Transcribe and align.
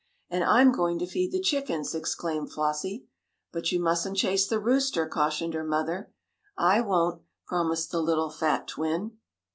"And 0.31 0.43
I'm 0.43 0.71
going 0.71 0.97
to 0.97 1.05
feed 1.05 1.31
the 1.31 1.39
chickens," 1.39 1.93
exclaimed 1.93 2.51
Flossie. 2.51 3.05
"But 3.51 3.71
you 3.71 3.79
mustn't 3.79 4.17
chase 4.17 4.47
the 4.47 4.57
rooster," 4.59 5.07
cautioned 5.07 5.53
her 5.53 5.63
mother. 5.63 6.11
"I 6.57 6.81
won't," 6.81 7.21
promised 7.45 7.91
the 7.91 8.01
little 8.01 8.31
fat 8.31 8.67
twin. 8.67 9.19